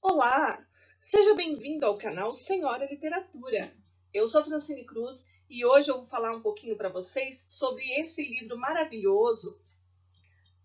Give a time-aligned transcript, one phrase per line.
[0.00, 0.64] Olá!
[0.96, 3.76] Seja bem-vindo ao canal Senhora Literatura.
[4.14, 8.24] Eu sou Francine Cruz e hoje eu vou falar um pouquinho para vocês sobre esse
[8.24, 9.60] livro maravilhoso,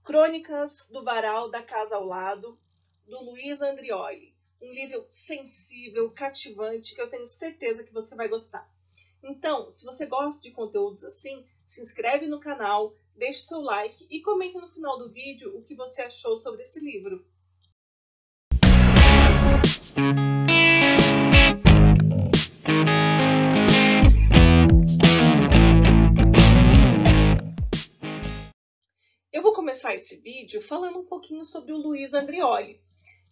[0.03, 2.59] Crônicas do Varal da Casa ao Lado,
[3.07, 4.35] do Luiz Andrioli.
[4.61, 8.71] Um livro sensível, cativante, que eu tenho certeza que você vai gostar.
[9.23, 14.21] Então, se você gosta de conteúdos assim, se inscreve no canal, deixe seu like e
[14.21, 17.25] comente no final do vídeo o que você achou sobre esse livro.
[29.63, 32.81] Começar esse vídeo falando um pouquinho sobre o Luiz Andrioli,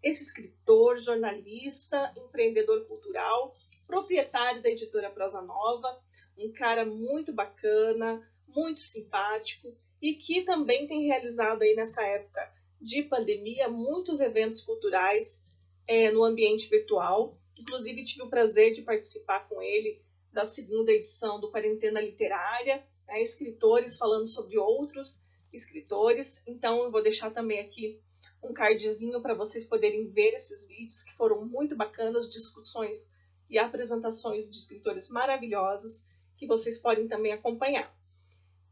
[0.01, 3.53] esse escritor, jornalista, empreendedor cultural,
[3.85, 6.01] proprietário da editora Prosa Nova,
[6.37, 13.03] um cara muito bacana, muito simpático e que também tem realizado aí nessa época de
[13.03, 15.45] pandemia muitos eventos culturais
[15.85, 17.37] é, no ambiente virtual.
[17.59, 23.21] Inclusive tive o prazer de participar com ele da segunda edição do Quarentena Literária, né,
[23.21, 26.41] escritores falando sobre outros escritores.
[26.47, 27.99] Então eu vou deixar também aqui
[28.43, 33.11] um cardzinho para vocês poderem ver esses vídeos que foram muito bacanas, discussões
[33.49, 36.05] e apresentações de escritores maravilhosos
[36.37, 37.93] que vocês podem também acompanhar.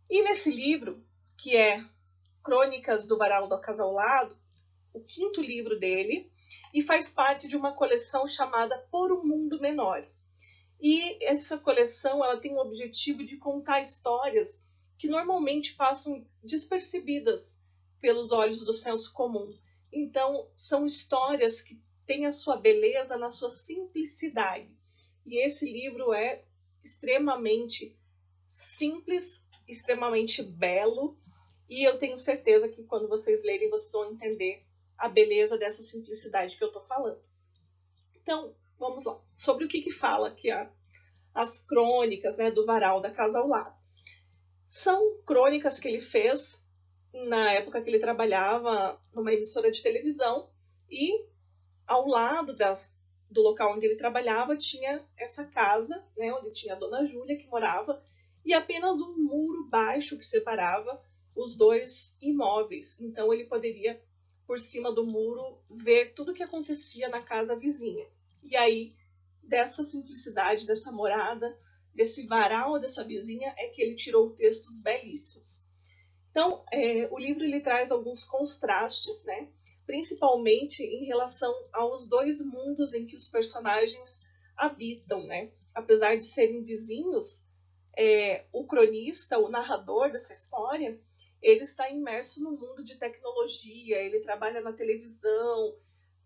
[0.09, 1.03] E nesse livro,
[1.37, 1.85] que é
[2.43, 4.37] Crônicas do Varal do Acasalado,
[4.93, 6.31] o quinto livro dele,
[6.73, 10.07] e faz parte de uma coleção chamada Por um Mundo Menor.
[10.81, 14.63] E essa coleção ela tem o objetivo de contar histórias
[14.99, 17.63] que normalmente passam despercebidas
[18.01, 19.57] pelos olhos do senso comum.
[19.91, 24.69] Então, são histórias que têm a sua beleza na sua simplicidade.
[25.25, 26.43] E esse livro é
[26.83, 27.97] extremamente
[28.45, 31.17] simples, extremamente belo,
[31.69, 34.65] e eu tenho certeza que quando vocês lerem, vocês vão entender
[34.97, 37.21] a beleza dessa simplicidade que eu estou falando.
[38.21, 39.17] Então, vamos lá.
[39.33, 40.69] Sobre o que, que fala aqui a,
[41.33, 43.78] as crônicas né, do varal da casa ao lado.
[44.69, 46.63] São crônicas que ele fez
[47.11, 50.47] na época que ele trabalhava numa emissora de televisão
[50.87, 51.25] e
[51.87, 52.93] ao lado das,
[53.31, 57.47] do local onde ele trabalhava tinha essa casa, né, onde tinha a dona Júlia que
[57.47, 57.99] morava,
[58.45, 61.01] e apenas um muro baixo que separava
[61.35, 62.95] os dois imóveis.
[62.99, 63.99] Então ele poderia,
[64.45, 68.05] por cima do muro, ver tudo o que acontecia na casa vizinha.
[68.43, 68.93] E aí,
[69.41, 71.57] dessa simplicidade, dessa morada,
[71.93, 75.65] desse varal dessa vizinha, é que ele tirou textos belíssimos.
[76.31, 79.49] Então, é, o livro ele traz alguns contrastes, né?
[79.89, 84.21] principalmente em relação aos dois mundos em que os personagens
[84.55, 85.51] habitam, né?
[85.73, 87.47] Apesar de serem vizinhos,
[87.97, 91.01] é, o cronista, o narrador dessa história,
[91.41, 95.75] ele está imerso no mundo de tecnologia, ele trabalha na televisão,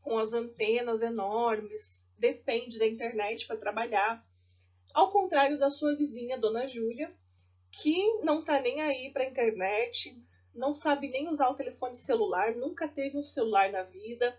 [0.02, 4.28] com as antenas enormes, depende da internet para trabalhar.
[4.94, 7.12] Ao contrário da sua vizinha, Dona Júlia,
[7.72, 10.16] que não está nem aí para a internet,
[10.54, 14.38] não sabe nem usar o telefone celular, nunca teve um celular na vida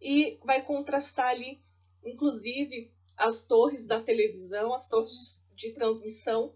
[0.00, 1.62] e vai contrastar ali,
[2.02, 6.54] inclusive, as torres da televisão, as torres de transmissão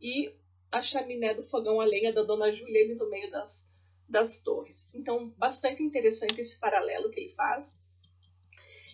[0.00, 0.34] e
[0.72, 3.68] a chaminé do fogão a lenha da Dona Júlia ali no meio das,
[4.08, 4.90] das torres.
[4.92, 7.81] Então, bastante interessante esse paralelo que ele faz.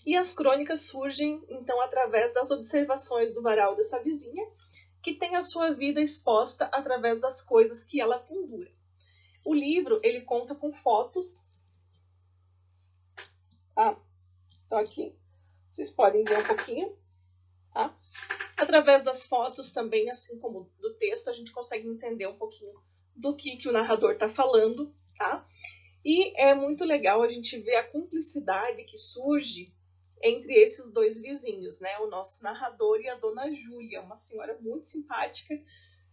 [0.09, 4.43] E as crônicas surgem, então, através das observações do varal dessa vizinha,
[5.03, 8.73] que tem a sua vida exposta através das coisas que ela pendura.
[9.45, 11.47] O livro ele conta com fotos.
[13.77, 13.99] Ah,
[14.67, 15.15] tô aqui.
[15.69, 16.97] Vocês podem ver um pouquinho,
[17.71, 17.95] tá?
[18.57, 22.83] Através das fotos também, assim como do texto, a gente consegue entender um pouquinho
[23.15, 25.47] do que, que o narrador está falando, tá?
[26.03, 29.77] E é muito legal a gente ver a cumplicidade que surge
[30.23, 31.99] entre esses dois vizinhos, né?
[31.99, 35.55] O nosso narrador e a dona Júlia, uma senhora muito simpática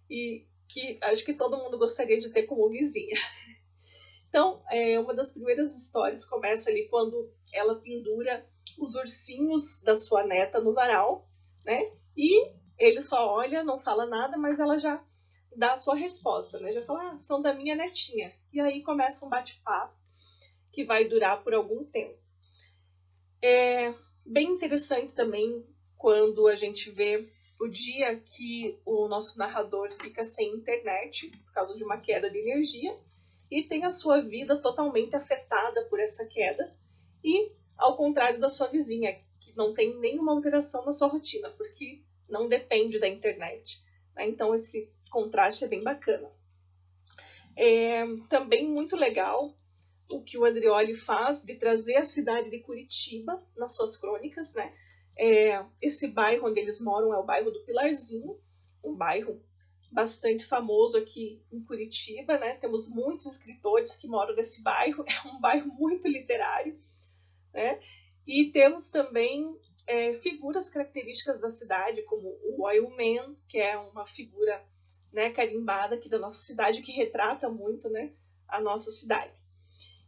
[0.09, 3.15] e que acho que todo mundo gostaria de ter como vizinha.
[4.27, 8.45] Então, é, uma das primeiras histórias começa ali quando ela pendura
[8.77, 11.25] os ursinhos da sua neta no varal,
[11.63, 11.89] né?
[12.17, 15.01] E ele só olha, não fala nada, mas ela já
[15.55, 16.73] dá a sua resposta, né?
[16.73, 18.33] Já fala, ah, são da minha netinha.
[18.51, 19.95] E aí começa um bate-papo
[20.71, 22.19] que vai durar por algum tempo.
[23.47, 23.93] É
[24.25, 25.63] bem interessante também
[25.95, 27.29] quando a gente vê
[27.61, 32.39] o dia que o nosso narrador fica sem internet por causa de uma queda de
[32.39, 32.97] energia
[33.51, 36.75] e tem a sua vida totalmente afetada por essa queda
[37.23, 42.01] e ao contrário da sua vizinha que não tem nenhuma alteração na sua rotina porque
[42.27, 43.79] não depende da internet.
[44.15, 44.27] Né?
[44.27, 46.31] Então esse contraste é bem bacana.
[47.55, 49.55] É também muito legal
[50.09, 54.73] o que o Andrioli faz de trazer a cidade de Curitiba nas suas crônicas, né?
[55.17, 58.39] É, esse bairro onde eles moram é o bairro do Pilarzinho,
[58.83, 59.41] um bairro
[59.91, 62.55] bastante famoso aqui em Curitiba, né?
[62.57, 66.77] Temos muitos escritores que moram nesse bairro, é um bairro muito literário,
[67.53, 67.79] né?
[68.27, 74.05] E temos também é, figuras características da cidade, como o Oil Man, que é uma
[74.05, 74.63] figura
[75.13, 78.13] né, carimbada aqui da nossa cidade, que retrata muito né,
[78.47, 79.44] a nossa cidade.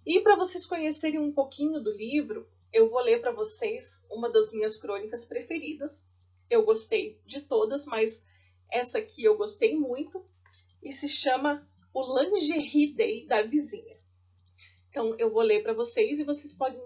[0.07, 4.53] E para vocês conhecerem um pouquinho do livro, eu vou ler para vocês uma das
[4.53, 6.07] minhas crônicas preferidas.
[6.49, 8.23] Eu gostei de todas, mas
[8.71, 10.25] essa aqui eu gostei muito
[10.81, 13.99] e se chama O Lingerie Day da Vizinha.
[14.89, 16.81] Então eu vou ler para vocês e vocês podem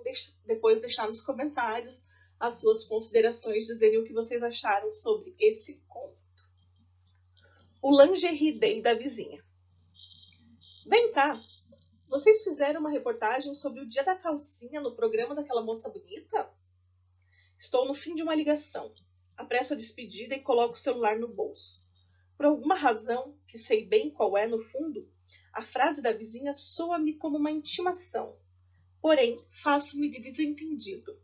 [0.47, 2.07] depois deixar nos comentários
[2.39, 6.17] as suas considerações, dizerem o que vocês acharam sobre esse conto.
[7.83, 9.45] O Lingerie Day da Vizinha.
[10.87, 11.39] Vem cá,
[12.11, 16.51] vocês fizeram uma reportagem sobre o dia da calcinha no programa daquela moça bonita?
[17.57, 18.93] Estou no fim de uma ligação.
[19.37, 21.81] Apresso a despedida e coloco o celular no bolso.
[22.35, 25.09] Por alguma razão, que sei bem qual é no fundo,
[25.53, 28.37] a frase da vizinha soa-me como uma intimação.
[29.01, 31.17] Porém, faço-me de desentendido.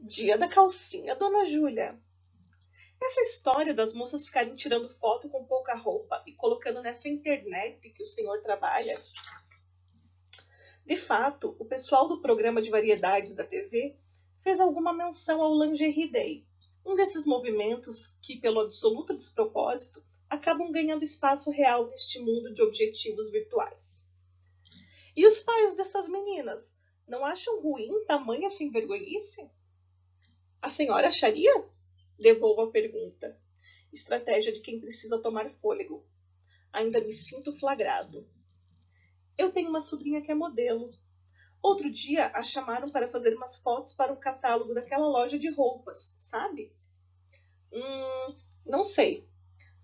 [0.00, 2.00] Dia da calcinha, dona Júlia.
[2.98, 8.02] Essa história das moças ficarem tirando foto com pouca roupa e colocando nessa internet que
[8.02, 8.98] o senhor trabalha
[10.84, 13.96] de fato, o pessoal do programa de variedades da TV
[14.40, 16.44] fez alguma menção ao Lingerie Day,
[16.84, 23.30] um desses movimentos que, pelo absoluto despropósito, acabam ganhando espaço real neste mundo de objetivos
[23.30, 24.04] virtuais.
[25.14, 26.76] E os pais dessas meninas
[27.06, 29.48] não acham ruim tamanha sem vergonhice?
[30.60, 31.64] A senhora acharia?
[32.18, 33.38] Devolvo a pergunta.
[33.92, 36.04] Estratégia de quem precisa tomar fôlego.
[36.72, 38.26] Ainda me sinto flagrado.
[39.36, 40.92] Eu tenho uma sobrinha que é modelo.
[41.62, 46.12] Outro dia a chamaram para fazer umas fotos para o catálogo daquela loja de roupas,
[46.16, 46.72] sabe?
[47.72, 48.36] Hum,
[48.66, 49.28] não sei.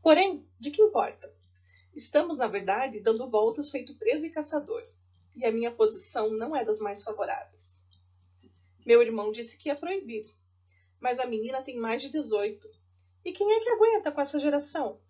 [0.03, 1.33] Porém, de que importa?
[1.95, 4.85] Estamos, na verdade, dando voltas feito preso e caçador,
[5.35, 7.83] e a minha posição não é das mais favoráveis.
[8.85, 10.27] Meu irmão disse que ia proibir,
[11.00, 12.69] mas a menina tem mais de 18.
[13.25, 15.00] E quem é que aguenta com essa geração?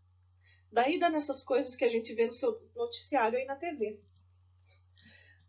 [0.70, 4.00] Daí dá nessas coisas que a gente vê no seu noticiário aí na TV.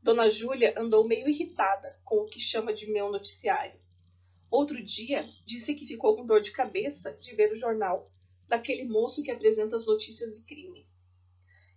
[0.02, 3.80] Dona Júlia andou meio irritada com o que chama de meu noticiário.
[4.50, 8.12] Outro dia, disse que ficou com dor de cabeça de ver o jornal
[8.48, 10.88] daquele moço que apresenta as notícias de crime.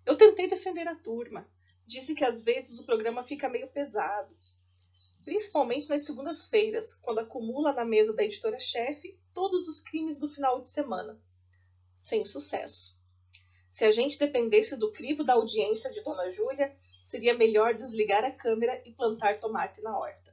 [0.06, 1.46] Eu tentei defender a turma.
[1.84, 4.34] Disse que às vezes o programa fica meio pesado,
[5.25, 10.68] principalmente nas segundas-feiras, quando acumula na mesa da editora-chefe todos os crimes do final de
[10.68, 11.20] semana.
[11.96, 12.96] Sem sucesso.
[13.70, 18.31] Se a gente dependesse do crivo da audiência de Dona Júlia, seria melhor desligar a
[18.31, 20.32] câmera e plantar tomate na horta.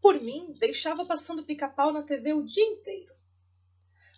[0.00, 3.14] Por mim, deixava passando pica-pau na TV o dia inteiro.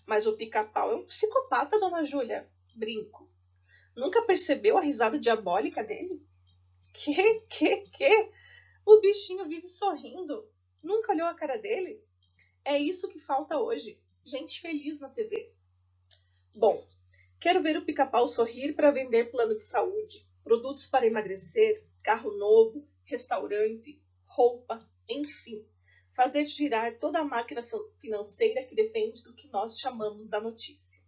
[0.07, 2.49] Mas o pica-pau é um psicopata, dona Júlia.
[2.75, 3.31] Brinco.
[3.95, 6.27] Nunca percebeu a risada diabólica dele?
[6.95, 8.31] Que, que, que?
[8.87, 10.49] O bichinho vive sorrindo.
[10.83, 12.03] Nunca olhou a cara dele?
[12.65, 14.01] É isso que falta hoje.
[14.25, 15.53] Gente feliz na TV.
[16.55, 16.87] Bom,
[17.39, 22.87] quero ver o pica-pau sorrir para vender plano de saúde, produtos para emagrecer, carro novo,
[23.05, 25.67] restaurante, roupa, enfim,
[26.13, 27.67] fazer girar toda a máquina
[27.99, 31.03] financeira que depende do que nós chamamos da notícia.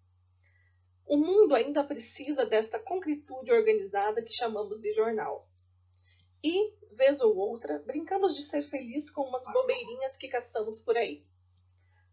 [1.07, 5.49] O mundo ainda precisa desta concretude organizada que chamamos de jornal.
[6.43, 11.25] E, vez ou outra, brincamos de ser feliz com umas bobeirinhas que caçamos por aí.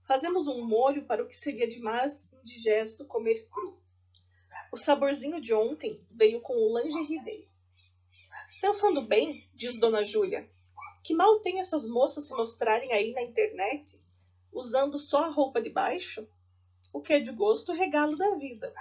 [0.03, 3.82] Fazemos um molho para o que seria de mais indigesto comer cru.
[4.73, 7.47] O saborzinho de ontem veio com o lingerie day.
[8.59, 10.49] Pensando bem, diz Dona Júlia,
[11.03, 14.01] que mal tem essas moças se mostrarem aí na internet,
[14.51, 16.27] usando só a roupa de baixo?
[16.91, 18.73] O que é de gosto, regalo da vida.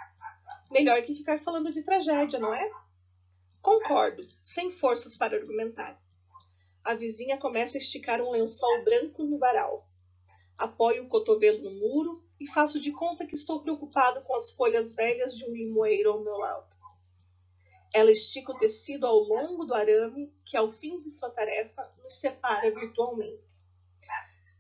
[0.70, 2.72] Melhor que ficar falando de tragédia, não é?
[3.60, 6.02] Concordo, sem forças para argumentar.
[6.82, 9.86] A vizinha começa a esticar um lençol branco no varal.
[10.56, 14.92] Apoio o cotovelo no muro e faço de conta que estou preocupado com as folhas
[14.92, 16.66] velhas de um limoeiro ao meu lado.
[17.94, 22.16] Ela estica o tecido ao longo do arame que, ao fim de sua tarefa, nos
[22.16, 23.60] separa virtualmente.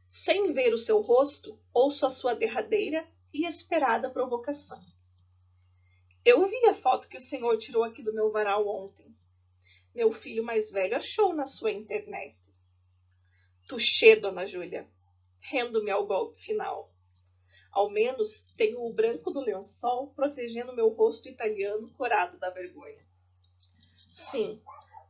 [0.06, 4.80] Sem ver o seu rosto, ouço a sua derradeira e esperada provocação.
[6.24, 9.12] Eu vi a foto que o senhor tirou aqui do meu varal ontem.
[9.92, 12.36] Meu filho mais velho achou na sua internet.
[13.66, 14.88] Tuxê, dona Júlia.
[15.40, 16.91] Rendo-me ao golpe final.
[17.72, 23.02] Ao menos tenho o branco do lençol protegendo meu rosto italiano corado da vergonha.
[24.10, 24.60] Sim,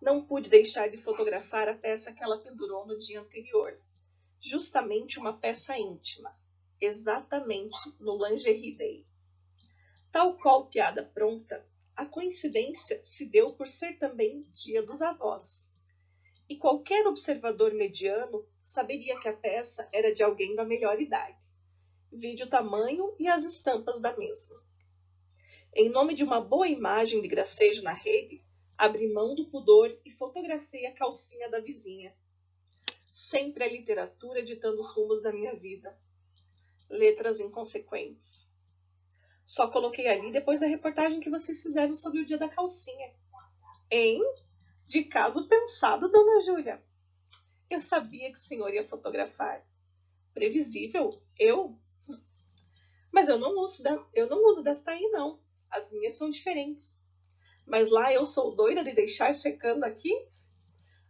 [0.00, 3.76] não pude deixar de fotografar a peça que ela pendurou no dia anterior.
[4.40, 6.33] Justamente uma peça íntima,
[6.81, 9.07] exatamente no Lingerie Day.
[10.12, 11.66] Tal qual piada pronta,
[11.97, 15.69] a coincidência se deu por ser também dia dos avós.
[16.49, 21.42] E qualquer observador mediano saberia que a peça era de alguém da melhor idade.
[22.23, 24.55] Vide o tamanho e as estampas da mesma.
[25.75, 28.41] Em nome de uma boa imagem de gracejo na rede,
[28.79, 32.14] abri mão do pudor e fotografei a calcinha da vizinha.
[33.12, 35.99] Sempre a literatura ditando os rumos da minha vida.
[36.88, 38.49] Letras inconsequentes.
[39.45, 43.12] Só coloquei ali depois da reportagem que vocês fizeram sobre o dia da calcinha.
[43.91, 44.23] Hein?
[44.87, 46.81] De caso pensado, dona Júlia.
[47.69, 49.67] Eu sabia que o senhor ia fotografar.
[50.33, 51.21] Previsível?
[51.37, 51.82] Eu?
[53.12, 53.83] Mas eu não uso,
[54.14, 55.38] eu não uso desta aí, não.
[55.71, 56.99] As minhas são diferentes.
[57.66, 60.12] Mas lá eu sou doida de deixar secando aqui?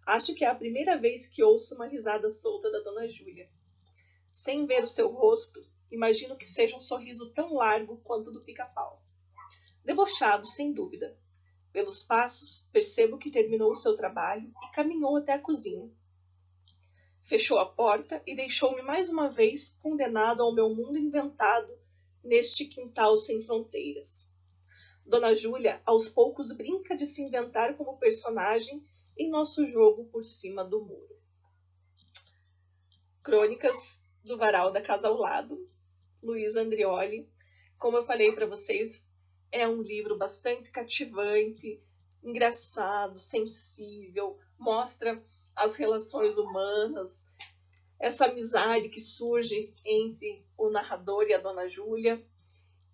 [0.04, 3.48] Acho que é a primeira vez que ouço uma risada solta da dona Júlia.
[4.28, 9.00] Sem ver o seu rosto, imagino que seja um sorriso tão largo quanto do pica-pau.
[9.84, 11.16] Debochado, sem dúvida.
[11.72, 15.88] Pelos passos, percebo que terminou o seu trabalho e caminhou até a cozinha.
[17.22, 21.81] Fechou a porta e deixou-me mais uma vez condenado ao meu mundo inventado
[22.22, 24.30] neste quintal sem fronteiras.
[25.04, 28.84] Dona Júlia, aos poucos, brinca de se inventar como personagem
[29.16, 31.20] em nosso jogo por cima do muro.
[33.22, 35.68] Crônicas do Varal da Casa ao Lado,
[36.22, 37.28] Luiz Andrioli.
[37.78, 39.06] Como eu falei para vocês,
[39.50, 41.82] é um livro bastante cativante,
[42.22, 45.22] engraçado, sensível, mostra
[45.54, 47.28] as relações humanas,
[48.02, 52.20] essa amizade que surge entre o narrador e a Dona Júlia.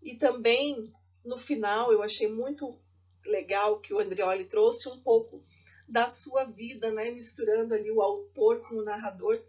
[0.03, 0.93] E também
[1.25, 2.79] no final eu achei muito
[3.25, 5.43] legal que o Andreoli trouxe um pouco
[5.89, 9.43] da sua vida, né, misturando ali o autor com o narrador.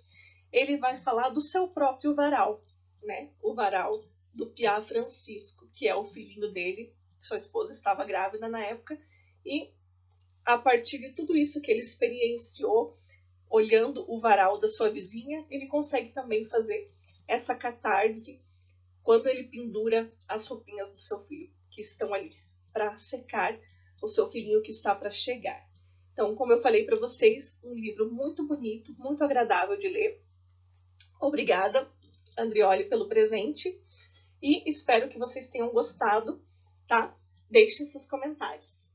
[0.50, 2.64] Ele vai falar do seu próprio varal,
[3.04, 4.02] né, o varal
[4.34, 6.94] do Piá Francisco, que é o filhinho dele.
[7.20, 8.98] Sua esposa estava grávida na época
[9.46, 9.70] e
[10.46, 12.98] a partir de tudo isso que ele experienciou,
[13.50, 16.92] olhando o varal da sua vizinha, ele consegue também fazer
[17.28, 18.42] essa catarse
[19.04, 22.36] quando ele pendura as roupinhas do seu filho que estão ali
[22.72, 23.60] para secar
[24.02, 25.68] o seu filhinho que está para chegar.
[26.14, 30.22] Então, como eu falei para vocês, um livro muito bonito, muito agradável de ler.
[31.20, 31.90] Obrigada,
[32.38, 33.82] Andrioli, pelo presente
[34.42, 36.42] e espero que vocês tenham gostado,
[36.88, 37.16] tá?
[37.50, 38.92] Deixem seus comentários.